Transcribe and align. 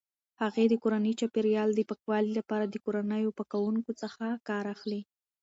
هغې 0.41 0.65
د 0.69 0.73
کورني 0.83 1.13
چاپیریال 1.19 1.69
د 1.75 1.81
پاکوالي 1.89 2.31
لپاره 2.39 2.65
د 2.67 2.75
کورنیو 2.85 3.35
پاکونکو 3.39 3.91
څخه 4.01 4.25
کار 4.49 4.65
اخلي. 4.75 5.01